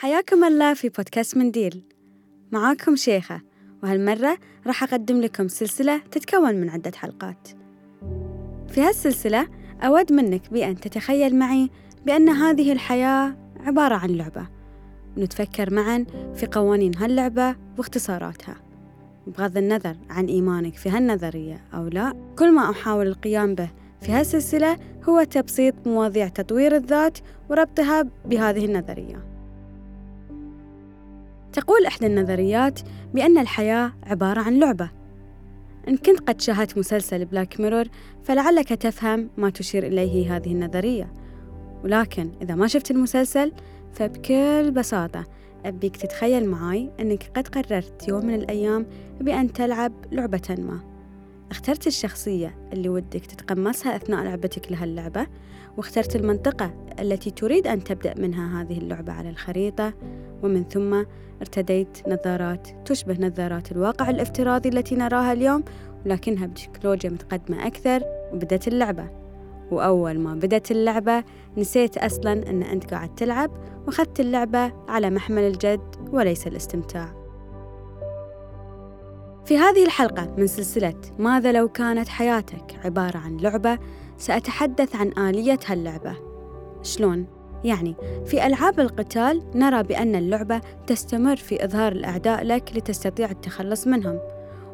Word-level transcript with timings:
حياكم 0.00 0.44
الله 0.44 0.74
في 0.74 0.88
بودكاست 0.88 1.36
منديل 1.36 1.82
معاكم 2.52 2.96
شيخة 2.96 3.40
وهالمرة 3.82 4.38
راح 4.66 4.82
أقدم 4.82 5.20
لكم 5.20 5.48
سلسلة 5.48 5.98
تتكون 5.98 6.54
من 6.54 6.70
عدة 6.70 6.92
حلقات. 6.96 7.48
في 8.68 8.80
هالسلسلة 8.80 9.48
أود 9.82 10.12
منك 10.12 10.52
بأن 10.52 10.80
تتخيل 10.80 11.36
معي 11.36 11.70
بأن 12.06 12.28
هذه 12.28 12.72
الحياة 12.72 13.36
عبارة 13.60 13.94
عن 13.94 14.10
لعبة. 14.10 14.48
ونتفكر 15.16 15.74
معا 15.74 16.06
في 16.34 16.46
قوانين 16.46 16.96
هاللعبة 16.96 17.56
واختصاراتها. 17.78 18.56
بغض 19.26 19.56
النظر 19.56 19.96
عن 20.10 20.26
إيمانك 20.26 20.74
في 20.74 20.88
هالنظرية 20.88 21.64
أو 21.74 21.88
لا 21.88 22.14
كل 22.38 22.54
ما 22.54 22.70
أحاول 22.70 23.06
القيام 23.06 23.54
به 23.54 23.70
في 24.00 24.12
هالسلسلة 24.12 24.76
هو 25.08 25.22
تبسيط 25.22 25.74
مواضيع 25.86 26.28
تطوير 26.28 26.76
الذات 26.76 27.18
وربطها 27.50 28.02
بهذه 28.24 28.64
النظرية. 28.64 29.29
تقول 31.52 31.86
إحدى 31.86 32.06
النظريات 32.06 32.80
بأن 33.14 33.38
الحياة 33.38 33.92
عبارة 34.02 34.40
عن 34.40 34.58
لعبة. 34.58 34.90
إن 35.88 35.96
كنت 35.96 36.20
قد 36.20 36.40
شاهدت 36.40 36.78
مسلسل 36.78 37.24
بلاك 37.24 37.60
ميرور 37.60 37.84
فلعلك 38.22 38.68
تفهم 38.68 39.30
ما 39.36 39.50
تشير 39.50 39.86
إليه 39.86 40.36
هذه 40.36 40.52
النظرية. 40.52 41.12
ولكن 41.84 42.30
إذا 42.42 42.54
ما 42.54 42.66
شفت 42.66 42.90
المسلسل 42.90 43.52
فبكل 43.92 44.70
بساطة 44.70 45.24
أبيك 45.64 45.96
تتخيل 45.96 46.48
معاي 46.48 46.90
أنك 47.00 47.30
قد 47.36 47.48
قررت 47.48 48.08
يوم 48.08 48.26
من 48.26 48.34
الأيام 48.34 48.86
بأن 49.20 49.52
تلعب 49.52 49.92
لعبة 50.12 50.56
ما. 50.58 50.80
اخترت 51.50 51.86
الشخصية 51.86 52.68
اللي 52.72 52.88
ودك 52.88 53.26
تتقمصها 53.26 53.96
أثناء 53.96 54.24
لعبتك 54.24 54.72
لهاللعبة 54.72 55.26
واخترت 55.76 56.16
المنطقة 56.16 56.74
التي 57.00 57.30
تريد 57.30 57.66
أن 57.66 57.84
تبدأ 57.84 58.14
منها 58.18 58.62
هذه 58.62 58.78
اللعبة 58.78 59.12
على 59.12 59.30
الخريطة. 59.30 59.92
ومن 60.42 60.64
ثم 60.64 61.04
ارتديت 61.40 62.08
نظارات 62.08 62.68
تشبه 62.84 63.26
نظارات 63.26 63.72
الواقع 63.72 64.10
الافتراضي 64.10 64.68
التي 64.68 64.96
نراها 64.96 65.32
اليوم 65.32 65.64
ولكنها 66.06 66.46
بتكنولوجيا 66.46 67.10
متقدمة 67.10 67.66
أكثر 67.66 68.02
وبدأت 68.32 68.68
اللعبة. 68.68 69.10
وأول 69.70 70.18
ما 70.18 70.34
بدأت 70.34 70.70
اللعبة 70.70 71.24
نسيت 71.56 71.98
أصلا 71.98 72.32
أن 72.32 72.62
أنت 72.62 72.94
قاعد 72.94 73.14
تلعب 73.14 73.50
وأخذت 73.86 74.20
اللعبة 74.20 74.72
على 74.88 75.10
محمل 75.10 75.42
الجد 75.42 75.96
وليس 76.12 76.46
الاستمتاع. 76.46 77.20
في 79.44 79.58
هذه 79.58 79.84
الحلقة 79.84 80.34
من 80.38 80.46
سلسلة 80.46 81.00
ماذا 81.18 81.52
لو 81.52 81.68
كانت 81.68 82.08
حياتك؟ 82.08 82.80
عبارة 82.84 83.18
عن 83.18 83.36
لعبة 83.36 83.78
سأتحدث 84.20 84.96
عن 84.96 85.28
آلية 85.28 85.58
هاللعبة. 85.66 86.16
شلون؟ 86.82 87.26
يعني 87.64 87.94
في 88.26 88.46
ألعاب 88.46 88.80
القتال 88.80 89.42
نرى 89.54 89.82
بأن 89.82 90.14
اللعبة 90.14 90.60
تستمر 90.86 91.36
في 91.36 91.64
إظهار 91.64 91.92
الأعداء 91.92 92.44
لك 92.44 92.76
لتستطيع 92.76 93.30
التخلص 93.30 93.86
منهم. 93.86 94.18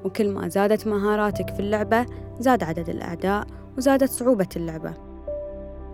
وكل 0.05 0.31
ما 0.31 0.49
زادت 0.49 0.87
مهاراتك 0.87 1.55
في 1.55 1.61
اللعبة 1.61 2.07
زاد 2.39 2.63
عدد 2.63 2.89
الأعداء 2.89 3.47
وزادت 3.79 4.11
صعوبة 4.11 4.49
اللعبة. 4.57 4.95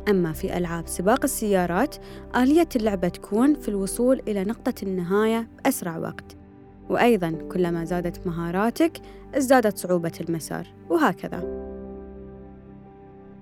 أما 0.08 0.32
في 0.32 0.56
ألعاب 0.56 0.88
سباق 0.88 1.20
السيارات 1.24 1.96
آلية 2.36 2.68
اللعبة 2.76 3.08
تكون 3.08 3.54
في 3.54 3.68
الوصول 3.68 4.22
إلى 4.28 4.44
نقطة 4.44 4.74
النهاية 4.82 5.48
بأسرع 5.64 5.98
وقت. 5.98 6.36
وأيضا 6.90 7.30
كلما 7.52 7.84
زادت 7.84 8.26
مهاراتك 8.26 8.92
ازدادت 9.34 9.78
صعوبة 9.78 10.12
المسار 10.20 10.66
وهكذا. 10.90 11.61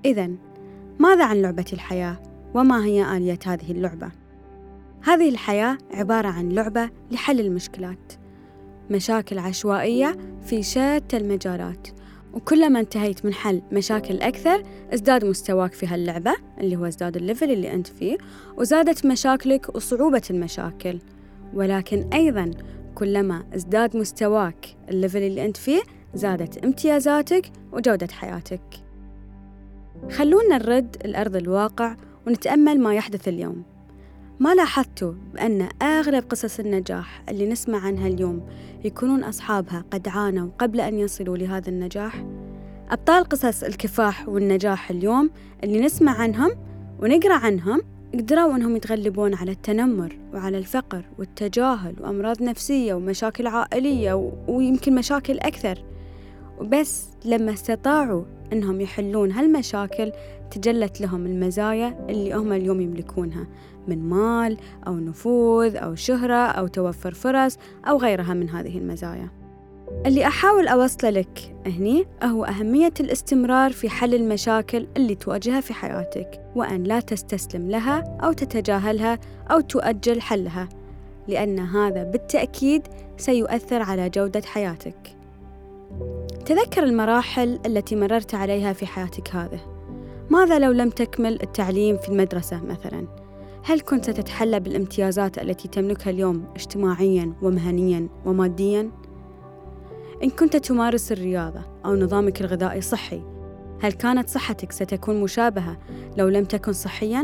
إذا 0.05 0.31
ماذا 0.99 1.25
عن 1.25 1.43
لعبة 1.43 1.65
الحياة؟ 1.73 2.17
وما 2.55 2.85
هي 2.85 3.17
آلية 3.17 3.39
هذه 3.47 3.73
اللعبة؟ 3.73 4.11
هذه 5.03 5.29
الحياة 5.29 5.79
عبارة 5.95 6.29
عن 6.29 6.49
لعبة 6.49 6.91
لحل 7.11 7.41
المشكلات 7.41 8.13
مشاكل 8.91 9.39
عشوائية 9.39 10.17
في 10.43 10.63
شتى 10.63 11.17
المجالات. 11.17 11.89
وكلما 12.35 12.81
انتهيت 12.81 13.25
من 13.25 13.35
حل 13.35 13.63
مشاكل 13.73 14.21
أكثر 14.21 14.63
ازداد 14.95 15.25
مستواك 15.25 15.73
في 15.73 15.87
هاللعبة 15.87 16.35
اللي 16.61 16.77
هو 16.77 16.85
ازداد 16.85 17.17
الليفل 17.17 17.51
اللي 17.51 17.73
أنت 17.73 17.87
فيه 17.87 18.19
وزادت 18.57 19.07
مشاكلك 19.07 19.75
وصعوبة 19.75 20.23
المشاكل. 20.31 20.99
ولكن 21.55 22.09
أيضا 22.13 22.51
كلما 22.95 23.45
ازداد 23.55 23.97
مستواك 23.97 24.77
الليفل 24.89 25.23
اللي 25.23 25.45
أنت 25.45 25.57
فيه 25.57 25.83
زادت 26.15 26.65
امتيازاتك 26.65 27.53
وجودة 27.73 28.09
حياتك. 28.13 28.90
خلونا 30.09 30.59
نرد 30.59 30.97
الأرض 31.05 31.37
الواقع 31.37 31.97
ونتأمل 32.27 32.81
ما 32.81 32.95
يحدث 32.95 33.29
اليوم 33.29 33.63
ما 34.41 34.55
لاحظتوا 34.55 35.13
بأن 35.35 35.69
أغلب 35.83 36.25
قصص 36.31 36.61
النجاح 36.61 37.23
اللي 37.29 37.49
نسمع 37.49 37.79
عنها 37.79 38.09
اليوم 38.09 38.47
يكونون 38.85 39.25
أصحابها 39.25 39.85
قد 39.91 40.09
عانوا 40.09 40.51
قبل 40.59 40.81
أن 40.81 40.99
يصلوا 40.99 41.37
لهذا 41.37 41.69
النجاح؟ 41.69 42.25
أبطال 42.91 43.25
قصص 43.25 43.63
الكفاح 43.63 44.29
والنجاح 44.29 44.91
اليوم 44.91 45.31
اللي 45.65 45.81
نسمع 45.81 46.21
عنهم 46.21 46.51
ونقرأ 47.03 47.35
عنهم 47.35 47.81
قدروا 48.15 48.57
أنهم 48.57 48.77
يتغلبون 48.77 49.35
على 49.35 49.51
التنمر 49.51 50.19
وعلى 50.35 50.59
الفقر 50.59 51.05
والتجاهل 51.19 51.95
وأمراض 52.01 52.43
نفسية 52.43 52.95
ومشاكل 52.95 53.47
عائلية 53.47 54.33
ويمكن 54.49 54.95
مشاكل 54.95 55.39
أكثر 55.39 55.85
وبس 56.61 57.09
لما 57.25 57.53
استطاعوا 57.53 58.25
أنهم 58.53 58.81
يحلون 58.81 59.33
هالمشاكل 59.33 60.13
تجلت 60.51 61.01
لهم 61.01 61.27
المزايا 61.27 62.07
اللي 62.09 62.35
هم 62.35 62.53
اليوم 62.53 62.81
يملكونها 62.81 63.47
من 63.89 64.09
مال 64.09 64.57
أو 64.87 64.95
نفوذ 64.95 65.77
أو 65.77 65.95
شهرة 65.95 66.35
أو 66.35 66.67
توفر 66.67 67.15
فرص 67.15 67.59
أو 67.89 67.97
غيرها 67.97 68.35
من 68.35 68.51
هذه 68.51 68.79
المزايا. 68.79 69.29
اللي 70.07 70.27
أحاول 70.27 70.69
أوصله 70.69 71.11
لك 71.11 71.55
هني 71.67 72.07
هو 72.23 72.45
أهمية 72.45 72.93
الاستمرار 73.01 73.73
في 73.73 73.89
حل 73.89 74.15
المشاكل 74.15 74.87
اللي 74.97 75.15
تواجهها 75.15 75.61
في 75.61 75.75
حياتك 75.75 76.41
وأن 76.57 76.83
لا 76.83 77.01
تستسلم 77.01 77.71
لها 77.71 78.19
أو 78.23 78.33
تتجاهلها 78.33 79.19
أو 79.51 79.61
تؤجل 79.61 80.21
حلها 80.21 80.69
لأن 81.29 81.59
هذا 81.59 82.03
بالتأكيد 82.03 82.83
سيؤثر 83.17 83.83
على 83.83 84.11
جودة 84.11 84.43
حياتك. 84.47 85.17
تذكر 86.51 86.85
المراحل 86.85 87.61
التي 87.67 87.97
مررت 87.97 88.35
عليها 88.35 88.73
في 88.73 88.87
حياتك 88.87 89.35
هذه 89.35 89.61
ماذا 90.31 90.59
لو 90.59 90.73
لم 90.73 90.91
تكمل 90.91 91.43
التعليم 91.43 91.97
في 91.97 92.09
المدرسة 92.09 92.65
مثلا؟ 92.65 93.07
هل 93.65 93.81
كنت 93.81 94.05
ستتحلى 94.05 94.61
بالامتيازات 94.61 95.39
التي 95.39 95.69
تملكها 95.69 96.11
اليوم 96.11 96.45
اجتماعيا 96.57 97.33
ومهنيا 97.43 98.09
وماديا؟ 98.27 98.91
إن 100.23 100.31
كنت 100.31 100.57
تمارس 100.57 101.13
الرياضة 101.13 101.61
أو 101.85 101.95
نظامك 101.95 102.41
الغذائي 102.41 102.81
صحي 102.81 103.23
هل 103.83 103.93
كانت 103.93 104.29
صحتك 104.29 104.73
ستكون 104.73 105.21
مشابهة 105.21 105.79
لو 106.17 106.29
لم 106.29 106.45
تكن 106.45 106.73
صحيا؟ 106.73 107.21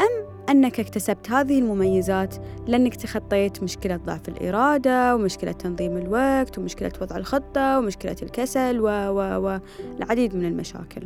أم 0.00 0.17
أنك 0.50 0.80
اكتسبت 0.80 1.30
هذه 1.30 1.58
المميزات 1.58 2.34
لأنك 2.66 2.96
تخطيت 2.96 3.62
مشكلة 3.62 3.96
ضعف 3.96 4.28
الإرادة 4.28 5.14
ومشكلة 5.14 5.52
تنظيم 5.52 5.96
الوقت 5.96 6.58
ومشكلة 6.58 6.92
وضع 7.00 7.16
الخطة 7.16 7.78
ومشكلة 7.78 8.16
الكسل 8.22 8.80
و 8.80 8.86
و 8.86 9.46
و 9.46 9.58
العديد 9.98 10.36
من 10.36 10.44
المشاكل. 10.44 11.02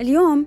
اليوم 0.00 0.46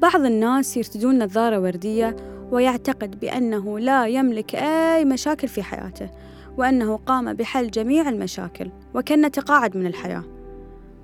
بعض 0.00 0.20
الناس 0.20 0.76
يرتدون 0.76 1.22
نظارة 1.22 1.60
وردية 1.60 2.16
ويعتقد 2.50 3.20
بأنه 3.20 3.78
لا 3.78 4.06
يملك 4.06 4.54
أي 4.54 5.04
مشاكل 5.04 5.48
في 5.48 5.62
حياته 5.62 6.10
وأنه 6.58 6.96
قام 6.96 7.32
بحل 7.32 7.70
جميع 7.70 8.08
المشاكل 8.08 8.70
وكأنه 8.94 9.28
تقاعد 9.28 9.76
من 9.76 9.86
الحياة. 9.86 10.24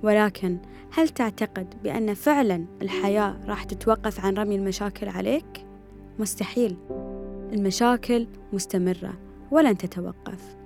ولكن 0.03 0.57
هل 0.91 1.09
تعتقد 1.09 1.73
بأن 1.83 2.13
فعلا 2.13 2.65
الحياة 2.81 3.35
راح 3.45 3.63
تتوقف 3.63 4.25
عن 4.25 4.33
رمي 4.33 4.55
المشاكل 4.55 5.09
عليك؟ 5.09 5.65
مستحيل. 6.19 6.75
المشاكل 7.53 8.27
مستمرة 8.53 9.13
ولن 9.51 9.77
تتوقف. 9.77 10.57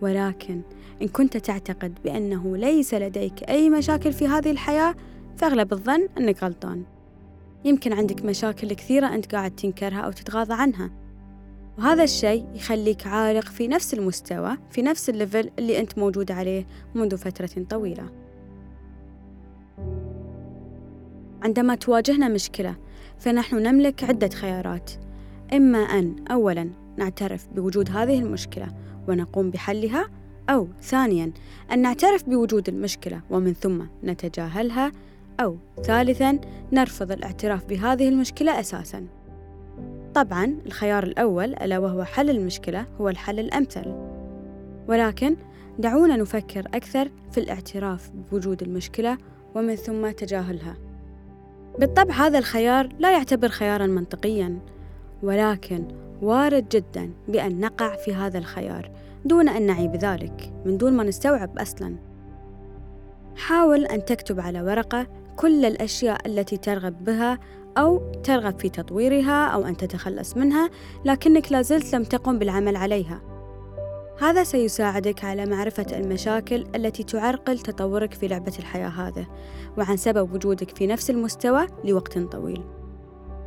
ولكن 0.00 0.60
إن 1.02 1.08
كنت 1.08 1.36
تعتقد 1.36 1.98
بأنه 2.04 2.56
ليس 2.56 2.94
لديك 2.94 3.42
أي 3.48 3.70
مشاكل 3.70 4.12
في 4.12 4.26
هذه 4.26 4.50
الحياة 4.50 4.94
فأغلب 5.36 5.72
الظن 5.72 6.08
أنك 6.18 6.44
غلطان. 6.44 6.84
يمكن 7.64 7.92
عندك 7.92 8.24
مشاكل 8.24 8.72
كثيرة 8.72 9.06
أنت 9.14 9.34
قاعد 9.34 9.50
تنكرها 9.50 10.00
أو 10.00 10.12
تتغاضى 10.12 10.54
عنها. 10.54 10.90
وهذا 11.78 12.04
الشيء 12.04 12.46
يخليك 12.54 13.06
عالق 13.06 13.44
في 13.44 13.68
نفس 13.68 13.94
المستوى 13.94 14.56
في 14.70 14.82
نفس 14.82 15.10
الليفل 15.10 15.50
اللي 15.58 15.80
أنت 15.80 15.98
موجود 15.98 16.32
عليه 16.32 16.66
منذ 16.94 17.16
فترة 17.16 17.64
طويلة. 17.70 18.27
عندما 21.42 21.74
تواجهنا 21.74 22.28
مشكلة 22.28 22.76
فنحن 23.18 23.56
نملك 23.56 24.04
عدة 24.04 24.28
خيارات. 24.28 24.90
إما 25.52 25.78
أن 25.78 26.16
أولاً 26.30 26.70
نعترف 26.96 27.46
بوجود 27.56 27.90
هذه 27.90 28.18
المشكلة 28.18 28.68
ونقوم 29.08 29.50
بحلها 29.50 30.08
أو 30.50 30.68
ثانياً 30.82 31.32
أن 31.72 31.82
نعترف 31.82 32.24
بوجود 32.28 32.68
المشكلة 32.68 33.20
ومن 33.30 33.52
ثم 33.52 33.82
نتجاهلها 34.04 34.92
أو 35.40 35.56
ثالثاً 35.82 36.38
نرفض 36.72 37.12
الاعتراف 37.12 37.64
بهذه 37.64 38.08
المشكلة 38.08 38.60
أساساً. 38.60 39.06
طبعا 40.14 40.58
الخيار 40.66 41.04
الأول 41.04 41.54
ألا 41.54 41.78
وهو 41.78 42.04
حل 42.04 42.30
المشكلة 42.30 42.86
هو 43.00 43.08
الحل 43.08 43.38
الأمثل. 43.38 43.94
ولكن 44.88 45.36
دعونا 45.78 46.16
نفكر 46.16 46.66
أكثر 46.74 47.10
في 47.30 47.38
الاعتراف 47.38 48.10
بوجود 48.30 48.62
المشكلة 48.62 49.18
ومن 49.54 49.76
ثم 49.76 50.10
تجاهلها. 50.10 50.87
بالطبع 51.78 52.14
هذا 52.14 52.38
الخيار 52.38 52.88
لا 52.98 53.12
يعتبر 53.12 53.48
خيارا 53.48 53.86
منطقيا 53.86 54.58
ولكن 55.22 55.88
وارد 56.22 56.68
جدا 56.68 57.10
بأن 57.28 57.60
نقع 57.60 57.96
في 57.96 58.14
هذا 58.14 58.38
الخيار 58.38 58.90
دون 59.24 59.48
أن 59.48 59.66
نعي 59.66 59.88
بذلك 59.88 60.52
من 60.64 60.78
دون 60.78 60.92
ما 60.92 61.04
نستوعب 61.04 61.58
أصلا. 61.58 61.96
حاول 63.36 63.86
أن 63.86 64.04
تكتب 64.04 64.40
على 64.40 64.62
ورقة 64.62 65.06
كل 65.36 65.64
الأشياء 65.64 66.26
التي 66.26 66.56
ترغب 66.56 67.04
بها 67.04 67.38
أو 67.78 68.12
ترغب 68.22 68.58
في 68.58 68.68
تطويرها 68.68 69.46
أو 69.46 69.66
أن 69.66 69.76
تتخلص 69.76 70.36
منها 70.36 70.70
لكنك 71.04 71.52
لازلت 71.52 71.94
لم 71.94 72.04
تقم 72.04 72.38
بالعمل 72.38 72.76
عليها. 72.76 73.37
هذا 74.20 74.44
سيساعدك 74.44 75.24
على 75.24 75.46
معرفة 75.46 75.86
المشاكل 75.92 76.66
التي 76.74 77.02
تعرقل 77.02 77.58
تطورك 77.58 78.14
في 78.14 78.28
لعبة 78.28 78.52
الحياة 78.58 78.88
هذه 78.88 79.26
وعن 79.78 79.96
سبب 79.96 80.34
وجودك 80.34 80.76
في 80.76 80.86
نفس 80.86 81.10
المستوى 81.10 81.66
لوقت 81.84 82.18
طويل. 82.18 82.64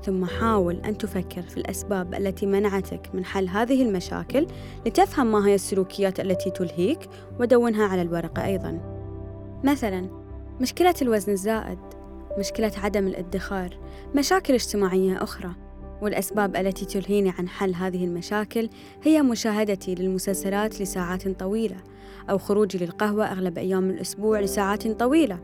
ثم 0.05 0.25
حاول 0.25 0.75
أن 0.75 0.97
تفكر 0.97 1.41
في 1.41 1.57
الأسباب 1.57 2.13
التي 2.13 2.45
منعتك 2.45 3.09
من 3.13 3.25
حل 3.25 3.47
هذه 3.47 3.83
المشاكل 3.83 4.47
لتفهم 4.85 5.31
ما 5.31 5.47
هي 5.47 5.55
السلوكيات 5.55 6.19
التي 6.19 6.49
تلهيك 6.49 6.99
ودونها 7.39 7.87
على 7.87 8.01
الورقة 8.01 8.45
أيضا. 8.45 8.79
مثلا 9.63 10.09
مشكلة 10.61 10.95
الوزن 11.01 11.31
الزائد 11.31 11.79
مشكلة 12.39 12.71
عدم 12.77 13.07
الادخار 13.07 13.77
مشاكل 14.15 14.53
اجتماعية 14.53 15.23
أخرى. 15.23 15.70
والأسباب 16.01 16.55
التي 16.55 16.85
تلهيني 16.85 17.29
عن 17.29 17.49
حل 17.49 17.75
هذه 17.75 18.05
المشاكل 18.05 18.69
هي 19.03 19.21
مشاهدتي 19.21 19.95
للمسلسلات 19.95 20.81
لساعات 20.81 21.27
طويلة 21.27 21.77
أو 22.29 22.37
خروجي 22.37 22.77
للقهوة 22.77 23.25
أغلب 23.31 23.57
أيام 23.57 23.89
الأسبوع 23.89 24.39
لساعات 24.39 24.87
طويلة 24.87 25.39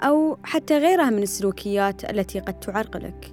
أو 0.00 0.38
حتى 0.42 0.78
غيرها 0.78 1.10
من 1.10 1.22
السلوكيات 1.22 2.10
التي 2.10 2.40
قد 2.40 2.60
تعرقلك 2.60 3.32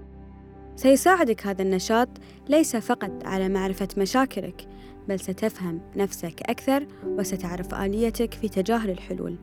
سيساعدك 0.75 1.47
هذا 1.47 1.61
النشاط 1.61 2.09
ليس 2.49 2.75
فقط 2.75 3.11
على 3.25 3.49
معرفة 3.49 3.87
مشاكلك 3.97 4.67
بل 5.07 5.19
ستفهم 5.19 5.81
نفسك 5.95 6.41
أكثر 6.41 6.87
وستعرف 7.05 7.75
آليتك 7.75 8.33
في 8.33 8.49
تجاهل 8.49 8.89
الحلول. 8.89 9.37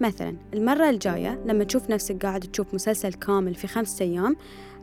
مثلا 0.00 0.36
المرة 0.54 0.90
الجاية 0.90 1.40
لما 1.46 1.64
تشوف 1.64 1.90
نفسك 1.90 2.26
قاعد 2.26 2.40
تشوف 2.40 2.74
مسلسل 2.74 3.12
كامل 3.12 3.54
في 3.54 3.66
خمسة 3.66 4.04
أيام 4.04 4.36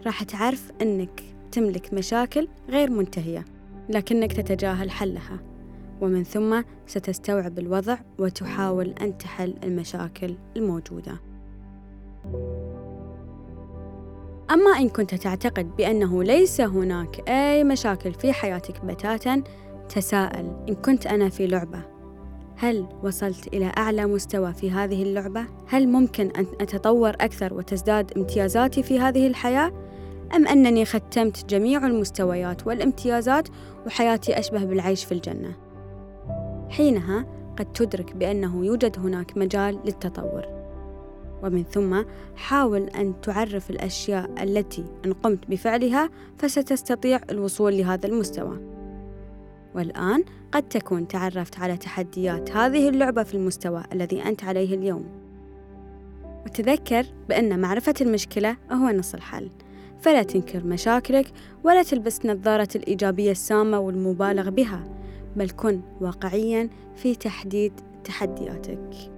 راح 0.05 0.23
تعرف 0.23 0.71
أنك 0.81 1.32
تملك 1.53 1.94
مشاكل 1.94 2.47
غير 2.69 2.89
منتهية 2.89 3.45
لكنك 3.89 4.33
تتجاهل 4.33 4.91
حلها 4.91 5.39
ومن 6.01 6.23
ثم 6.23 6.61
ستستوعب 6.88 7.59
الوضع 7.59 7.97
وتحاول 8.19 8.89
أن 9.01 9.17
تحل 9.17 9.53
المشاكل 9.63 10.35
الموجودة 10.57 11.19
أما 14.51 14.71
إن 14.79 14.89
كنت 14.89 15.15
تعتقد 15.15 15.75
بأنه 15.75 16.23
ليس 16.23 16.61
هناك 16.61 17.29
أي 17.29 17.63
مشاكل 17.63 18.13
في 18.13 18.33
حياتك 18.33 18.85
بتاتا 18.85 19.44
تساءل 19.89 20.65
إن 20.69 20.75
كنت 20.75 21.07
أنا 21.07 21.29
في 21.29 21.47
لعبة 21.47 21.81
هل 22.57 22.88
وصلت 23.03 23.47
إلى 23.47 23.71
أعلى 23.77 24.05
مستوى 24.05 24.53
في 24.53 24.71
هذه 24.71 25.03
اللعبة؟ 25.03 25.45
هل 25.67 25.88
ممكن 25.88 26.31
أن 26.38 26.45
أتطور 26.61 27.09
أكثر 27.09 27.53
وتزداد 27.53 28.17
امتيازاتي 28.17 28.83
في 28.83 29.00
هذه 29.00 29.27
الحياة؟ 29.27 29.71
أم 30.35 30.47
أنني 30.47 30.85
ختمت 30.85 31.45
جميع 31.45 31.88
المستويات 31.88 32.68
والامتيازات 32.68 33.47
وحياتي 33.85 34.39
أشبه 34.39 34.63
بالعيش 34.63 35.06
في 35.06 35.12
الجنة؟ 35.12 35.56
حينها 36.69 37.25
قد 37.59 37.65
تدرك 37.74 38.15
بأنه 38.15 38.65
يوجد 38.65 39.00
هناك 39.00 39.38
مجال 39.38 39.80
للتطور. 39.85 40.45
ومن 41.44 41.63
ثم 41.63 42.03
حاول 42.35 42.81
أن 42.81 43.21
تعرف 43.21 43.69
الأشياء 43.69 44.44
التي 44.44 44.85
إن 45.06 45.13
قمت 45.13 45.50
بفعلها 45.50 46.09
فستستطيع 46.38 47.19
الوصول 47.29 47.77
لهذا 47.77 48.07
المستوى. 48.07 48.59
والآن 49.75 50.24
قد 50.51 50.63
تكون 50.63 51.07
تعرفت 51.07 51.59
على 51.59 51.77
تحديات 51.77 52.51
هذه 52.51 52.89
اللعبة 52.89 53.24
في 53.24 53.33
المستوى 53.33 53.83
الذي 53.94 54.24
أنت 54.24 54.44
عليه 54.44 54.75
اليوم. 54.75 55.06
وتذكر 56.45 57.06
بأن 57.29 57.59
معرفة 57.59 57.94
المشكلة 58.01 58.57
هو 58.71 58.89
نص 58.89 59.13
الحل. 59.13 59.50
فلا 60.03 60.23
تنكر 60.23 60.65
مشاكلك 60.65 61.31
ولا 61.63 61.83
تلبس 61.83 62.25
نظارة 62.25 62.67
الإيجابية 62.75 63.31
السامة 63.31 63.79
والمبالغ 63.79 64.50
بها 64.50 64.83
بل 65.35 65.50
كن 65.50 65.81
واقعيا 66.01 66.69
في 66.95 67.15
تحديد 67.15 67.73
تحدياتك. 68.03 69.11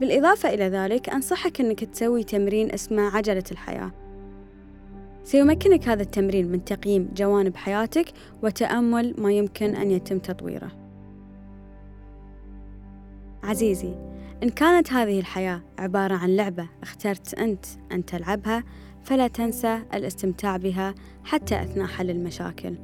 بالإضافة 0.00 0.54
إلى 0.54 0.68
ذلك 0.68 1.08
أنصحك 1.08 1.60
أنك 1.60 1.84
تسوي 1.84 2.24
تمرين 2.24 2.72
اسمه 2.72 3.16
عجلة 3.16 3.44
الحياة. 3.52 3.90
سيمكنك 5.24 5.88
هذا 5.88 6.02
التمرين 6.02 6.48
من 6.52 6.64
تقييم 6.64 7.08
جوانب 7.16 7.56
حياتك 7.56 8.06
وتأمل 8.42 9.14
ما 9.18 9.32
يمكن 9.32 9.76
أن 9.76 9.90
يتم 9.90 10.18
تطويره. 10.18 10.70
عزيزي 13.42 13.94
إن 14.42 14.48
كانت 14.48 14.92
هذه 14.92 15.20
الحياة 15.20 15.60
عبارة 15.78 16.14
عن 16.14 16.36
لعبة 16.36 16.68
اخترت 16.82 17.34
أنت 17.34 17.64
أن 17.92 18.04
تلعبها 18.04 18.64
فلا 19.04 19.28
تنسى 19.28 19.82
الاستمتاع 19.94 20.56
بها 20.56 20.94
حتى 21.24 21.62
أثناء 21.62 21.86
حل 21.86 22.10
المشاكل. 22.10 22.74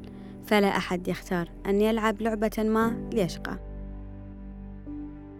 فلا 0.45 0.77
أحد 0.77 1.07
يختار 1.07 1.49
أن 1.65 1.81
يلعب 1.81 2.21
لعبة 2.21 2.51
ما 2.57 3.09
ليشقى. 3.13 3.59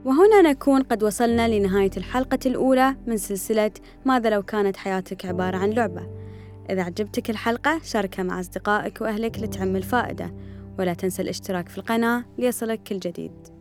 وهنا 0.05 0.41
نكون 0.41 0.81
قد 0.81 1.03
وصلنا 1.03 1.47
لنهاية 1.47 1.91
الحلقة 1.97 2.39
الأولى 2.45 2.95
من 3.07 3.17
سلسلة 3.17 3.71
ماذا 4.05 4.29
لو 4.29 4.43
كانت 4.43 4.77
حياتك 4.77 5.25
عبارة 5.25 5.57
عن 5.57 5.69
لعبة. 5.69 6.07
إذا 6.69 6.83
عجبتك 6.83 7.29
الحلقة 7.29 7.79
شاركها 7.83 8.23
مع 8.23 8.39
أصدقائك 8.39 9.01
وأهلك 9.01 9.39
لتعم 9.39 9.75
الفائدة. 9.75 10.33
ولا 10.79 10.93
تنسى 10.93 11.21
الاشتراك 11.21 11.69
في 11.69 11.77
القناة 11.77 12.25
ليصلك 12.37 12.83
كل 12.83 12.99
جديد. 12.99 13.58